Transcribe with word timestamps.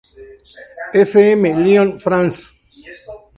F. 0.95 1.11
M, 1.15 1.43
Lyon, 1.63 1.99
France. 1.99 2.39